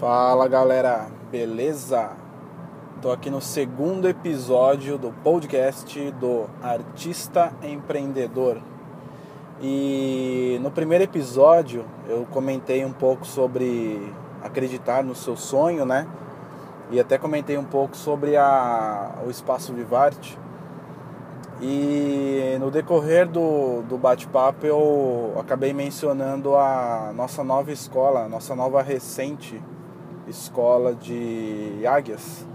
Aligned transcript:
Fala 0.00 0.48
galera, 0.48 1.08
beleza? 1.30 2.12
Tô 3.02 3.12
aqui 3.12 3.28
no 3.28 3.38
segundo 3.38 4.08
episódio 4.08 4.96
do 4.96 5.12
podcast 5.22 6.10
do 6.12 6.46
Artista 6.62 7.52
Empreendedor. 7.62 8.62
E 9.60 10.58
no 10.62 10.70
primeiro 10.70 11.04
episódio 11.04 11.84
eu 12.08 12.26
comentei 12.30 12.82
um 12.82 12.94
pouco 12.94 13.26
sobre 13.26 14.10
acreditar 14.42 15.04
no 15.04 15.14
seu 15.14 15.36
sonho, 15.36 15.84
né? 15.84 16.08
E 16.90 16.98
até 16.98 17.18
comentei 17.18 17.58
um 17.58 17.64
pouco 17.64 17.94
sobre 17.94 18.38
a, 18.38 19.18
o 19.26 19.28
Espaço 19.28 19.74
Vivarte. 19.74 20.38
E 21.60 22.56
no 22.58 22.70
decorrer 22.70 23.28
do, 23.28 23.82
do 23.82 23.98
bate-papo 23.98 24.64
eu 24.64 25.34
acabei 25.38 25.74
mencionando 25.74 26.56
a 26.56 27.12
nossa 27.14 27.44
nova 27.44 27.70
escola, 27.70 28.26
nossa 28.30 28.56
nova 28.56 28.80
recente 28.80 29.62
escola 30.30 30.94
de 30.94 31.86
águias, 31.86 32.46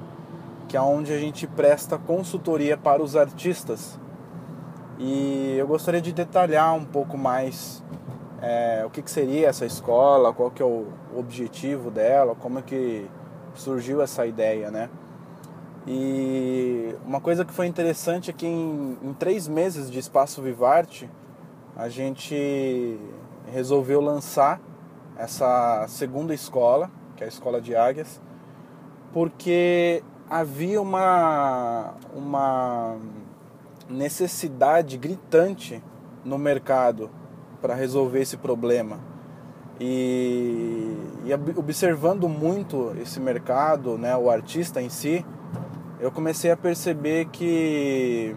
que 0.67 0.75
é 0.75 0.81
onde 0.81 1.13
a 1.13 1.19
gente 1.19 1.45
presta 1.45 1.97
consultoria 1.97 2.75
para 2.75 3.03
os 3.03 3.15
artistas. 3.15 3.99
E 4.97 5.55
eu 5.57 5.67
gostaria 5.67 6.01
de 6.01 6.11
detalhar 6.11 6.73
um 6.73 6.85
pouco 6.85 7.17
mais 7.17 7.83
é, 8.41 8.83
o 8.85 8.89
que, 8.89 9.01
que, 9.01 9.11
seria 9.11 9.49
essa 9.49 9.65
escola, 9.65 10.33
qual 10.33 10.49
que 10.49 10.61
é 10.61 10.65
o 10.65 10.87
objetivo 11.15 11.91
dela, 11.91 12.35
como 12.35 12.59
é 12.59 12.61
que 12.61 13.09
surgiu 13.53 14.01
essa 14.01 14.25
ideia, 14.25 14.71
né? 14.71 14.89
E 15.87 16.95
uma 17.05 17.21
coisa 17.21 17.45
que 17.45 17.53
foi 17.53 17.67
interessante 17.67 18.31
é 18.31 18.33
que 18.33 18.47
em, 18.47 18.97
em 19.03 19.13
três 19.13 19.47
meses 19.47 19.91
de 19.91 19.99
Espaço 19.99 20.41
Vivarte, 20.41 21.09
a 21.75 21.89
gente 21.89 22.99
resolveu 23.51 24.01
lançar 24.01 24.59
essa 25.17 25.85
segunda 25.87 26.33
escola, 26.33 26.89
que 27.15 27.23
é 27.23 27.25
a 27.25 27.29
Escola 27.29 27.61
de 27.61 27.75
Águias, 27.75 28.21
porque 29.13 30.03
havia 30.29 30.81
uma, 30.81 31.93
uma 32.13 32.97
necessidade 33.89 34.97
gritante 34.97 35.81
no 36.23 36.37
mercado 36.37 37.09
para 37.61 37.73
resolver 37.73 38.21
esse 38.21 38.37
problema. 38.37 38.99
E, 39.79 40.97
e, 41.25 41.33
observando 41.57 42.27
muito 42.29 42.95
esse 43.01 43.19
mercado, 43.19 43.97
né, 43.97 44.15
o 44.15 44.29
artista 44.29 44.81
em 44.81 44.89
si, 44.89 45.25
eu 45.99 46.11
comecei 46.11 46.51
a 46.51 46.57
perceber 46.57 47.25
que 47.25 48.35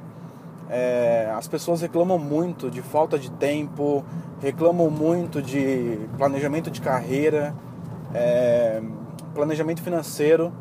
é, 0.68 1.32
as 1.34 1.48
pessoas 1.48 1.80
reclamam 1.80 2.18
muito 2.18 2.70
de 2.70 2.82
falta 2.82 3.18
de 3.18 3.30
tempo, 3.30 4.04
reclamam 4.40 4.90
muito 4.90 5.40
de 5.40 5.98
planejamento 6.16 6.70
de 6.70 6.80
carreira, 6.80 7.54
é, 8.14 8.82
planejamento 9.34 9.82
financeiro. 9.82 10.52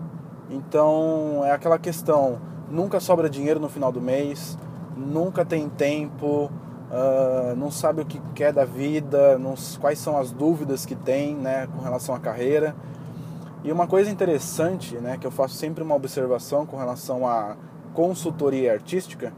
Então 0.50 1.44
é 1.46 1.52
aquela 1.52 1.78
questão: 1.78 2.40
nunca 2.70 3.00
sobra 3.00 3.30
dinheiro 3.30 3.60
no 3.60 3.70
final 3.70 3.92
do 3.92 4.02
mês, 4.02 4.58
nunca 4.96 5.46
tem 5.46 5.70
tempo, 5.70 6.52
uh, 6.92 7.56
não 7.56 7.72
sabe 7.72 8.02
o 8.02 8.06
que 8.06 8.22
quer 8.34 8.54
da 8.54 8.66
vida, 8.66 9.38
não, 9.38 9.56
quais 9.80 10.00
são 10.00 10.18
as 10.18 10.32
dúvidas 10.32 10.86
que 10.86 10.96
tem 10.96 11.36
né, 11.36 11.68
com 11.68 11.82
relação 11.82 12.16
à 12.16 12.20
carreira. 12.20 12.76
E 13.64 13.72
uma 13.72 13.88
coisa 13.88 14.10
interessante, 14.10 14.96
né, 14.96 15.18
que 15.18 15.26
eu 15.26 15.32
faço 15.32 15.56
sempre 15.56 15.84
uma 15.84 15.96
observação 15.96 16.66
com 16.66 16.78
relação 16.78 17.28
à 17.28 17.58
consultoria 17.94 18.74
artística, 18.74 19.34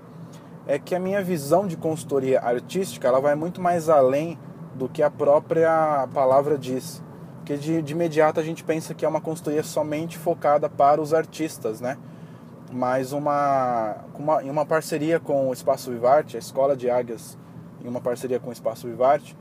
é 0.68 0.78
que 0.78 0.94
a 0.94 1.00
minha 1.00 1.24
visão 1.24 1.66
de 1.66 1.76
consultoria 1.76 2.40
artística 2.40 3.08
ela 3.08 3.20
vai 3.20 3.34
muito 3.34 3.60
mais 3.62 3.90
além 3.90 4.38
do 4.76 4.88
que 4.88 5.02
a 5.02 5.10
própria 5.10 6.08
palavra 6.14 6.58
diz. 6.58 7.02
Porque 7.50 7.60
de, 7.60 7.82
de 7.82 7.94
imediato 7.94 8.40
a 8.40 8.44
gente 8.44 8.64
pensa 8.64 8.94
que 8.94 9.04
é 9.04 9.10
uma 9.10 9.20
consultoria 9.20 9.64
somente 9.64 10.20
focada 10.20 10.70
para 10.70 11.02
os 11.02 11.16
artistas, 11.16 11.82
né? 11.82 11.98
Mas 12.72 13.12
uma, 13.12 13.96
uma, 14.14 14.44
em 14.44 14.52
uma 14.52 14.68
parceria 14.68 15.20
com 15.20 15.50
o 15.50 15.52
Espaço 15.52 15.90
Vivarte, 15.90 16.36
a 16.36 16.40
Escola 16.40 16.78
de 16.78 16.92
Águias, 16.92 17.40
em 17.84 17.88
uma 17.88 18.00
parceria 18.00 18.40
com 18.40 18.52
o 18.52 18.54
Espaço 18.54 18.88
Vivarte, 18.88 19.36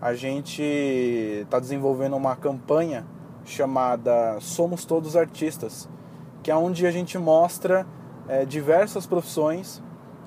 a 0.00 0.14
gente 0.14 0.62
está 0.62 1.58
desenvolvendo 1.58 2.14
uma 2.14 2.36
campanha 2.36 3.04
chamada 3.44 4.38
Somos 4.38 4.84
Todos 4.84 5.16
Artistas, 5.16 5.88
que 6.44 6.52
é 6.52 6.56
onde 6.56 6.86
a 6.86 6.92
gente 6.92 7.18
mostra 7.18 7.84
é, 8.28 8.44
diversas 8.44 9.08
profissões 9.08 9.82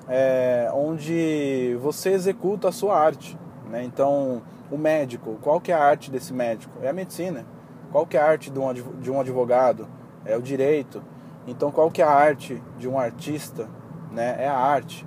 é, 0.06 0.70
onde 0.74 1.74
você 1.80 2.10
executa 2.10 2.68
a 2.68 2.72
sua 2.72 3.00
arte. 3.00 3.38
Né? 3.68 3.84
Então, 3.84 4.42
o 4.70 4.78
médico, 4.78 5.38
qual 5.42 5.60
que 5.60 5.72
é 5.72 5.74
a 5.74 5.82
arte 5.82 6.10
desse 6.10 6.32
médico? 6.32 6.78
É 6.82 6.88
a 6.88 6.92
medicina. 6.92 7.44
Qual 7.90 8.06
que 8.06 8.16
é 8.16 8.20
a 8.20 8.26
arte 8.26 8.50
de 8.50 9.10
um 9.10 9.20
advogado? 9.20 9.86
É 10.24 10.36
o 10.36 10.42
direito. 10.42 11.02
Então, 11.46 11.70
qual 11.70 11.90
que 11.90 12.02
é 12.02 12.04
a 12.04 12.10
arte 12.10 12.62
de 12.78 12.88
um 12.88 12.98
artista? 12.98 13.68
Né? 14.10 14.36
É 14.38 14.48
a 14.48 14.56
arte. 14.56 15.06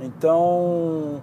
Então, 0.00 1.22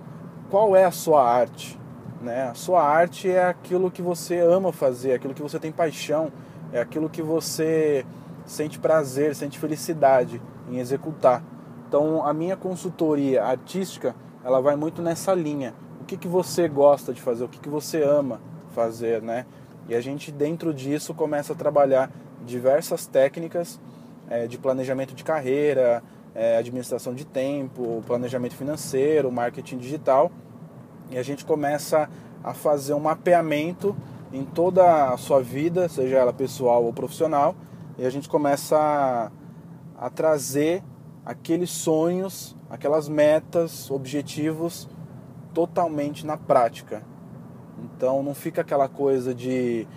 qual 0.50 0.75
é 0.75 0.86
a 0.86 0.91
sua 0.91 1.28
arte? 1.28 1.80
Né? 2.22 2.50
A 2.50 2.53
sua 2.53 2.84
arte 2.84 3.30
é 3.30 3.44
aquilo 3.44 3.90
que 3.91 4.02
você 4.02 4.40
ama 4.40 4.72
fazer, 4.72 5.14
aquilo 5.14 5.34
que 5.34 5.41
você 5.41 5.59
tem 5.59 5.72
paixão, 5.72 6.31
é 6.72 6.80
aquilo 6.80 7.09
que 7.09 7.22
você 7.22 8.06
sente 8.46 8.80
prazer, 8.80 9.36
sente 9.36 9.58
felicidade 9.59 10.41
em 10.70 10.78
executar. 10.78 11.44
Então, 11.88 12.25
a 12.25 12.34
minha 12.34 12.56
consultoria 12.56 13.44
artística, 13.44 14.16
ela 14.44 14.62
vai 14.62 14.75
muito 14.75 15.02
nessa 15.02 15.34
linha. 15.34 15.74
Que, 16.11 16.17
que 16.17 16.27
você 16.27 16.67
gosta 16.67 17.13
de 17.13 17.22
fazer, 17.22 17.45
o 17.45 17.47
que, 17.47 17.57
que 17.57 17.69
você 17.69 18.03
ama 18.03 18.41
fazer, 18.75 19.22
né? 19.22 19.45
E 19.88 19.95
a 19.95 20.01
gente, 20.01 20.29
dentro 20.29 20.73
disso, 20.73 21.13
começa 21.13 21.53
a 21.53 21.55
trabalhar 21.55 22.11
diversas 22.45 23.07
técnicas 23.07 23.79
é, 24.29 24.45
de 24.45 24.57
planejamento 24.57 25.16
de 25.16 25.23
carreira, 25.23 26.03
é, 26.35 26.57
administração 26.57 27.13
de 27.13 27.23
tempo, 27.23 28.03
planejamento 28.05 28.55
financeiro, 28.55 29.31
marketing 29.31 29.77
digital 29.77 30.29
e 31.09 31.17
a 31.17 31.23
gente 31.23 31.45
começa 31.45 32.09
a 32.43 32.53
fazer 32.53 32.93
um 32.93 32.99
mapeamento 32.99 33.95
em 34.33 34.43
toda 34.43 35.13
a 35.13 35.17
sua 35.17 35.41
vida, 35.41 35.88
seja 35.88 36.17
ela 36.17 36.33
pessoal 36.33 36.83
ou 36.83 36.91
profissional, 36.91 37.55
e 37.97 38.05
a 38.05 38.09
gente 38.09 38.28
começa 38.28 38.78
a, 38.78 39.31
a 40.07 40.09
trazer 40.09 40.83
aqueles 41.25 41.69
sonhos, 41.69 42.53
aquelas 42.69 43.07
metas, 43.07 43.89
objetivos 43.89 44.89
totalmente 45.53 46.25
na 46.25 46.38
prática. 46.38 47.03
Então 47.84 48.22
não 48.22 48.34
fica 48.34 48.62
aquela 48.62 48.88
coisa 48.88 49.34
de 49.34 49.88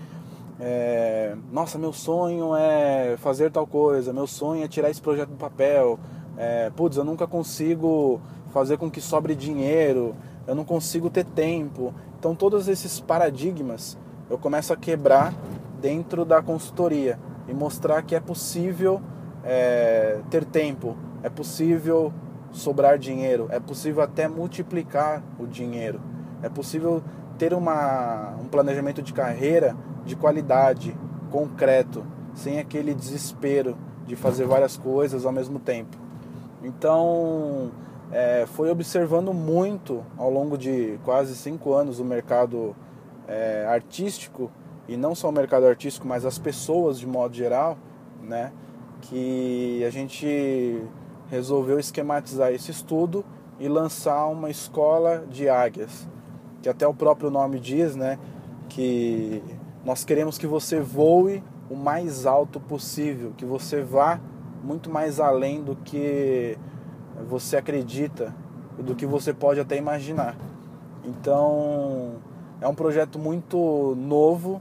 é, 0.60 1.36
nossa, 1.50 1.78
meu 1.78 1.92
sonho 1.92 2.54
é 2.54 3.16
fazer 3.18 3.50
tal 3.50 3.66
coisa, 3.66 4.12
meu 4.12 4.26
sonho 4.26 4.64
é 4.64 4.68
tirar 4.68 4.90
esse 4.90 5.00
projeto 5.00 5.30
do 5.30 5.36
papel, 5.36 5.98
é, 6.36 6.70
putz, 6.70 6.96
eu 6.96 7.04
nunca 7.04 7.26
consigo 7.26 8.20
fazer 8.52 8.78
com 8.78 8.90
que 8.90 9.00
sobre 9.00 9.34
dinheiro, 9.34 10.14
eu 10.46 10.54
não 10.54 10.64
consigo 10.64 11.10
ter 11.10 11.24
tempo. 11.24 11.92
Então, 12.18 12.34
todos 12.34 12.68
esses 12.68 13.00
paradigmas 13.00 13.98
eu 14.30 14.38
começo 14.38 14.72
a 14.72 14.76
quebrar 14.76 15.34
dentro 15.80 16.24
da 16.24 16.40
consultoria 16.40 17.18
e 17.48 17.52
mostrar 17.52 18.02
que 18.02 18.14
é 18.14 18.20
possível 18.20 19.00
é, 19.42 20.20
ter 20.30 20.44
tempo, 20.44 20.96
é 21.22 21.28
possível 21.28 22.12
sobrar 22.54 22.98
dinheiro, 22.98 23.48
é 23.50 23.60
possível 23.60 24.02
até 24.02 24.28
multiplicar 24.28 25.22
o 25.38 25.46
dinheiro, 25.46 26.00
é 26.42 26.48
possível 26.48 27.02
ter 27.36 27.52
uma, 27.52 28.34
um 28.40 28.46
planejamento 28.46 29.02
de 29.02 29.12
carreira 29.12 29.76
de 30.04 30.14
qualidade, 30.14 30.96
concreto, 31.30 32.04
sem 32.34 32.58
aquele 32.58 32.94
desespero 32.94 33.76
de 34.06 34.14
fazer 34.14 34.46
várias 34.46 34.76
coisas 34.76 35.26
ao 35.26 35.32
mesmo 35.32 35.58
tempo. 35.58 35.96
Então, 36.62 37.70
é, 38.12 38.46
foi 38.46 38.70
observando 38.70 39.32
muito 39.32 40.04
ao 40.16 40.30
longo 40.30 40.56
de 40.56 40.98
quase 41.04 41.34
cinco 41.34 41.72
anos 41.72 41.98
o 41.98 42.04
mercado 42.04 42.76
é, 43.26 43.66
artístico 43.68 44.50
e 44.86 44.96
não 44.96 45.14
só 45.14 45.28
o 45.28 45.32
mercado 45.32 45.66
artístico, 45.66 46.06
mas 46.06 46.24
as 46.24 46.38
pessoas 46.38 46.98
de 46.98 47.06
modo 47.06 47.34
geral, 47.34 47.76
né, 48.22 48.52
que 49.00 49.82
a 49.84 49.90
gente 49.90 50.82
resolveu 51.30 51.78
esquematizar 51.78 52.52
esse 52.52 52.70
estudo 52.70 53.24
e 53.58 53.68
lançar 53.68 54.26
uma 54.26 54.50
escola 54.50 55.24
de 55.30 55.48
águias, 55.48 56.08
que 56.62 56.68
até 56.68 56.86
o 56.86 56.94
próprio 56.94 57.30
nome 57.30 57.58
diz, 57.60 57.94
né, 57.94 58.18
que 58.68 59.42
nós 59.84 60.04
queremos 60.04 60.38
que 60.38 60.46
você 60.46 60.80
voe 60.80 61.42
o 61.70 61.76
mais 61.76 62.26
alto 62.26 62.58
possível, 62.58 63.32
que 63.36 63.44
você 63.44 63.82
vá 63.82 64.20
muito 64.62 64.90
mais 64.90 65.20
além 65.20 65.62
do 65.62 65.76
que 65.76 66.58
você 67.28 67.56
acredita, 67.56 68.34
do 68.78 68.94
que 68.94 69.06
você 69.06 69.32
pode 69.32 69.60
até 69.60 69.76
imaginar. 69.76 70.36
Então, 71.04 72.14
é 72.60 72.66
um 72.66 72.74
projeto 72.74 73.18
muito 73.18 73.94
novo, 73.96 74.60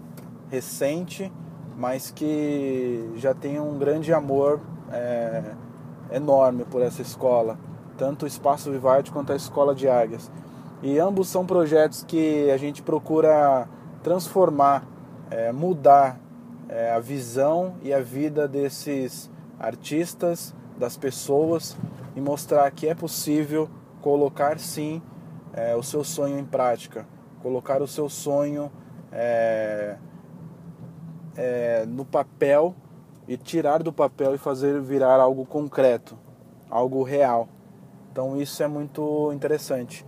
recente, 0.50 1.32
mas 1.78 2.12
que 2.12 3.10
já 3.16 3.34
tem 3.34 3.60
um 3.60 3.78
grande 3.78 4.14
amor 4.14 4.60
é, 4.92 5.42
enorme 6.12 6.66
por 6.66 6.82
essa 6.82 7.02
escola, 7.02 7.58
tanto 7.98 8.24
o 8.24 8.28
Espaço 8.28 8.72
Vivarte 8.72 9.12
quanto 9.12 9.32
a 9.34 9.36
Escola 9.36 9.74
de 9.74 9.88
Águias. 9.88 10.32
E 10.82 11.00
ambos 11.00 11.30
são 11.30 11.46
projetos 11.46 12.04
que 12.04 12.50
a 12.52 12.58
gente 12.58 12.82
procura 12.82 13.68
transformar, 14.02 14.86
é, 15.32 15.52
mudar 15.52 16.20
é, 16.68 16.92
a 16.92 17.00
visão 17.00 17.76
e 17.82 17.94
a 17.94 18.00
vida 18.00 18.48
desses 18.48 19.32
artistas, 19.60 20.54
das 20.78 20.98
pessoas 20.98 21.78
e 22.16 22.22
mostrar 22.22 22.70
que 22.72 22.88
é 22.88 22.96
possível 22.96 23.70
colocar 24.02 24.60
sim 24.60 25.02
é, 25.54 25.76
o 25.76 25.84
seu 25.84 26.04
sonho 26.04 26.38
em 26.38 26.44
prática, 26.44 27.08
colocar 27.42 27.82
o 27.82 27.88
seu 27.88 28.10
sonho 28.10 28.72
é, 29.12 29.98
é, 31.36 31.86
no 31.86 32.04
papel 32.04 32.76
e 33.28 33.38
tirar 33.38 33.82
do 33.82 33.94
papel 33.94 34.36
e 34.36 34.38
fazer 34.38 34.82
virar 34.82 35.20
algo 35.20 35.46
concreto, 35.46 36.18
algo 36.70 37.04
real. 37.04 37.48
Então 38.12 38.40
isso 38.40 38.62
é 38.62 38.68
muito 38.68 39.32
interessante. 39.34 40.06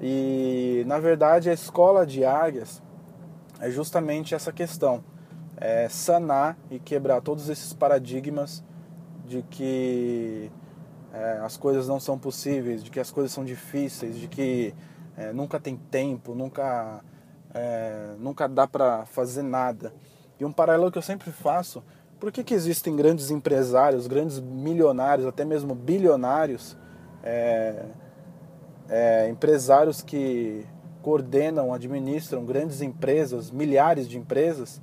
E 0.00 0.82
na 0.86 0.98
verdade 0.98 1.50
a 1.50 1.52
escola 1.52 2.06
de 2.06 2.24
águias 2.24 2.82
é 3.60 3.70
justamente 3.70 4.34
essa 4.34 4.52
questão, 4.52 5.04
é 5.56 5.88
sanar 5.88 6.56
e 6.70 6.78
quebrar 6.78 7.20
todos 7.20 7.48
esses 7.48 7.72
paradigmas 7.72 8.64
de 9.26 9.42
que 9.42 10.50
é, 11.12 11.40
as 11.42 11.56
coisas 11.56 11.86
não 11.86 12.00
são 12.00 12.18
possíveis, 12.18 12.82
de 12.82 12.90
que 12.90 12.98
as 12.98 13.10
coisas 13.10 13.32
são 13.32 13.44
difíceis, 13.44 14.16
de 14.18 14.26
que 14.26 14.74
é, 15.16 15.32
nunca 15.32 15.60
tem 15.60 15.76
tempo, 15.76 16.34
nunca, 16.34 17.04
é, 17.52 18.14
nunca 18.18 18.48
dá 18.48 18.66
para 18.66 19.04
fazer 19.06 19.42
nada. 19.42 19.92
E 20.38 20.44
um 20.44 20.52
paralelo 20.52 20.90
que 20.90 20.98
eu 20.98 21.02
sempre 21.02 21.30
faço, 21.30 21.82
por 22.20 22.30
que, 22.30 22.44
que 22.44 22.52
existem 22.52 22.94
grandes 22.94 23.30
empresários, 23.30 24.06
grandes 24.06 24.38
milionários, 24.38 25.26
até 25.26 25.42
mesmo 25.42 25.74
bilionários, 25.74 26.76
é, 27.22 27.86
é, 28.90 29.28
empresários 29.30 30.02
que 30.02 30.66
coordenam, 31.00 31.72
administram 31.72 32.44
grandes 32.44 32.82
empresas, 32.82 33.50
milhares 33.50 34.06
de 34.06 34.18
empresas, 34.18 34.82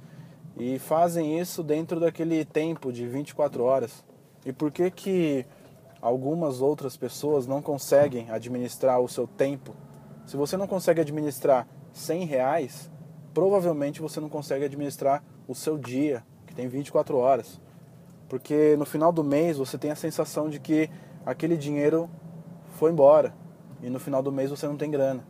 e 0.58 0.80
fazem 0.80 1.40
isso 1.40 1.62
dentro 1.62 2.00
daquele 2.00 2.44
tempo 2.44 2.92
de 2.92 3.06
24 3.08 3.64
horas. 3.64 4.04
E 4.44 4.52
por 4.52 4.72
que 4.72 4.90
que 4.90 5.46
algumas 6.02 6.60
outras 6.60 6.98
pessoas 6.98 7.46
não 7.46 7.62
conseguem 7.62 8.32
administrar 8.32 9.00
o 9.00 9.08
seu 9.08 9.28
tempo? 9.28 9.76
Se 10.26 10.36
você 10.36 10.58
não 10.58 10.66
consegue 10.66 11.02
administrar 11.02 11.68
100 11.94 12.26
reais, 12.26 12.90
provavelmente 13.32 14.02
você 14.02 14.20
não 14.20 14.28
consegue 14.28 14.66
administrar 14.66 15.24
o 15.48 15.54
seu 15.54 15.78
dia, 15.78 16.24
tem 16.58 16.68
24 16.68 17.16
horas. 17.16 17.62
Porque 18.28 18.76
no 18.78 18.86
final 18.86 19.12
do 19.12 19.24
mês 19.24 19.58
você 19.58 19.78
tem 19.78 19.92
a 19.92 19.96
sensação 19.96 20.50
de 20.50 20.60
que 20.60 20.90
aquele 21.24 21.56
dinheiro 21.56 22.10
foi 22.74 22.92
embora 22.92 23.34
e 23.82 23.90
no 23.92 24.00
final 24.00 24.24
do 24.24 24.32
mês 24.32 24.50
você 24.50 24.66
não 24.66 24.76
tem 24.76 24.90
grana. 24.90 25.24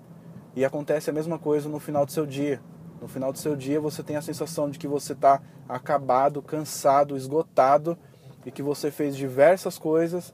E 0.56 0.64
acontece 0.64 1.10
a 1.10 1.14
mesma 1.14 1.38
coisa 1.38 1.68
no 1.68 1.80
final 1.80 2.06
do 2.06 2.14
seu 2.14 2.26
dia. 2.26 2.62
No 3.02 3.10
final 3.10 3.34
do 3.34 3.38
seu 3.38 3.58
dia 3.58 3.80
você 3.80 4.02
tem 4.02 4.16
a 4.16 4.22
sensação 4.22 4.70
de 4.70 4.80
que 4.80 4.88
você 4.88 5.12
está 5.12 5.42
acabado, 5.68 6.42
cansado, 6.42 7.18
esgotado 7.18 7.98
e 8.46 8.50
que 8.50 8.64
você 8.64 8.90
fez 8.90 9.16
diversas 9.16 9.78
coisas, 9.78 10.34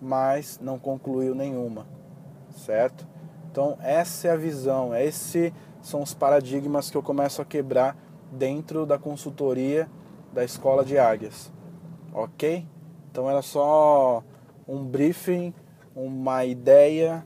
mas 0.00 0.60
não 0.60 0.78
concluiu 0.78 1.34
nenhuma, 1.34 1.86
certo? 2.54 3.06
Então 3.50 3.78
essa 3.80 4.28
é 4.28 4.30
a 4.30 4.36
visão, 4.36 4.94
esses 4.94 5.52
são 5.80 6.02
os 6.02 6.12
paradigmas 6.12 6.90
que 6.90 6.96
eu 6.96 7.02
começo 7.02 7.40
a 7.40 7.44
quebrar 7.46 7.96
dentro 8.30 8.84
da 8.84 8.98
consultoria 8.98 9.88
da 10.34 10.44
escola 10.44 10.84
de 10.84 10.98
águias, 10.98 11.52
ok? 12.12 12.66
Então 13.10 13.30
era 13.30 13.40
só 13.40 14.22
um 14.66 14.84
briefing, 14.84 15.54
uma 15.94 16.44
ideia 16.44 17.24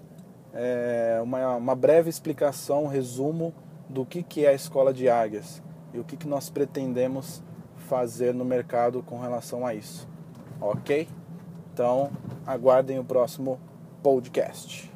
é, 0.53 1.21
uma, 1.23 1.57
uma 1.57 1.75
breve 1.75 2.11
explicação, 2.11 2.85
um 2.85 2.89
resumo 2.89 3.55
do 3.89 4.05
que, 4.05 4.23
que 4.23 4.45
é 4.45 4.51
a 4.51 4.55
escola 4.55 4.93
de 4.93 5.09
águias 5.09 5.63
e 5.93 5.99
o 5.99 6.05
que, 6.05 6.17
que 6.17 6.29
nós 6.29 6.51
pretendemos 6.51 7.43
fazer 7.77 8.35
no 8.35 8.45
mercado 8.45 9.03
com 9.03 9.19
relação 9.19 9.67
a 9.67 9.75
isso. 9.75 10.09
Ok? 10.61 11.09
Então, 11.73 12.11
aguardem 12.47 12.99
o 12.99 13.05
próximo 13.05 13.59
podcast. 14.03 14.93